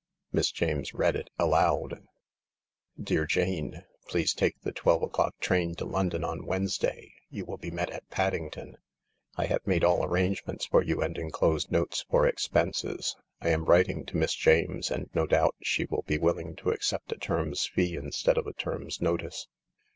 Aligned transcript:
Miss 0.31 0.51
James 0.51 0.95
read 0.95 1.15
it, 1.15 1.29
aloud." 1.37 2.07
Dear 3.09 3.27
Jane, 3.27 3.83
"Please 4.07 4.33
take 4.33 4.59
the 4.61 4.71
12 4.71 5.03
o'clock 5.03 5.37
train 5.39 5.75
to 5.75 5.85
London 5.85 6.23
on 6.23 6.47
Wednesday. 6.47 7.13
You 7.29 7.45
will 7.45 7.59
be 7.59 7.69
met 7.69 7.91
at 7.91 8.09
Paddington. 8.09 8.77
I 9.35 9.45
have 9.45 9.67
made 9.67 9.83
all 9.83 10.03
arrangements 10.03 10.65
for 10.65 10.81
you 10.81 11.03
and 11.03 11.19
enclose 11.19 11.69
notes 11.69 12.03
for 12.09 12.25
expenses." 12.25 13.15
I 13.43 13.49
am 13.49 13.65
writing 13.65 14.03
to 14.07 14.17
Miss 14.17 14.33
James, 14.33 14.89
and 14.89 15.07
no 15.13 15.27
doubt 15.27 15.53
she" 15.61 15.85
will 15.85 16.01
be 16.01 16.17
willing 16.17 16.55
to 16.55 16.71
accept 16.71 17.11
a 17.11 17.15
term's 17.17 17.67
fees 17.67 17.99
instead 17.99 18.39
of 18.39 18.47
a 18.47 18.53
term's 18.53 19.01
notice. 19.01 19.47